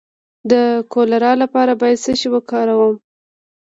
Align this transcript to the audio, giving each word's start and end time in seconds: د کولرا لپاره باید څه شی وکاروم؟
د 0.51 0.53
کولرا 0.93 1.31
لپاره 1.43 1.73
باید 1.81 2.01
څه 2.03 2.11
شی 2.19 2.27
وکاروم؟ 2.31 2.95